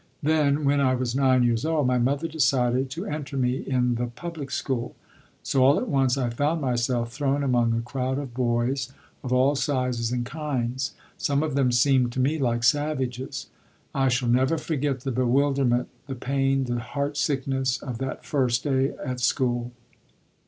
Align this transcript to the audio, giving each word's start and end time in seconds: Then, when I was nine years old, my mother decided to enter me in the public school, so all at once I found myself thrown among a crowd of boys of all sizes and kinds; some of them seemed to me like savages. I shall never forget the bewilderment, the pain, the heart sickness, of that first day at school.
Then, 0.23 0.65
when 0.65 0.81
I 0.81 0.95
was 0.95 1.13
nine 1.15 1.43
years 1.43 1.63
old, 1.63 1.85
my 1.85 1.99
mother 1.99 2.27
decided 2.27 2.89
to 2.89 3.05
enter 3.05 3.37
me 3.37 3.57
in 3.57 3.93
the 3.93 4.07
public 4.07 4.49
school, 4.49 4.95
so 5.43 5.63
all 5.63 5.77
at 5.77 5.87
once 5.87 6.17
I 6.17 6.31
found 6.31 6.59
myself 6.59 7.13
thrown 7.13 7.43
among 7.43 7.71
a 7.75 7.81
crowd 7.83 8.17
of 8.17 8.33
boys 8.33 8.91
of 9.23 9.31
all 9.31 9.53
sizes 9.53 10.11
and 10.11 10.25
kinds; 10.25 10.93
some 11.19 11.43
of 11.43 11.53
them 11.53 11.71
seemed 11.71 12.11
to 12.13 12.19
me 12.19 12.39
like 12.39 12.63
savages. 12.63 13.45
I 13.93 14.07
shall 14.07 14.29
never 14.29 14.57
forget 14.57 15.01
the 15.01 15.11
bewilderment, 15.11 15.87
the 16.07 16.15
pain, 16.15 16.63
the 16.63 16.79
heart 16.79 17.15
sickness, 17.15 17.77
of 17.79 17.99
that 17.99 18.25
first 18.25 18.63
day 18.63 18.95
at 19.05 19.19
school. 19.19 19.71